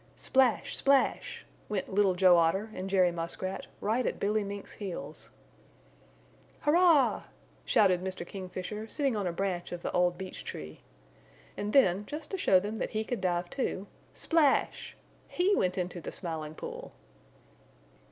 Splash! 0.15 0.75
Splash! 0.75 1.45
Went 1.69 1.93
Little 1.93 2.15
Joe 2.15 2.35
Otter 2.35 2.71
and 2.73 2.89
Jerry 2.89 3.11
Muskrat, 3.11 3.67
right 3.81 4.03
at 4.03 4.19
Billy 4.19 4.43
Mink's 4.43 4.71
heels. 4.71 5.29
"Hurrah!" 6.61 7.25
shouted 7.65 8.03
Mr. 8.03 8.25
Kingfisher, 8.25 8.87
sitting 8.89 9.15
on 9.15 9.27
a 9.27 9.31
branch 9.31 9.71
of 9.71 9.83
the 9.83 9.91
old 9.91 10.17
beech 10.17 10.43
tree. 10.43 10.81
And 11.55 11.71
then 11.71 12.07
just 12.07 12.31
to 12.31 12.37
show 12.39 12.59
them 12.59 12.77
that 12.77 12.89
he 12.89 13.03
could 13.03 13.21
dive, 13.21 13.47
too, 13.51 13.85
splash! 14.11 14.97
He 15.27 15.55
went 15.55 15.77
into 15.77 16.01
the 16.01 16.11
Smiling 16.11 16.55
Pool. 16.55 16.93